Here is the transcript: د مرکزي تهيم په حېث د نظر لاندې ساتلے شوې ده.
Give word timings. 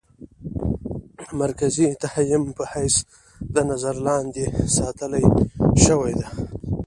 د 1.19 1.21
مرکزي 1.41 1.87
تهيم 2.01 2.43
په 2.57 2.63
حېث 2.71 2.95
د 3.53 3.57
نظر 3.71 3.95
لاندې 4.07 4.45
ساتلے 4.77 5.23
شوې 5.85 6.13
ده. 6.19 6.27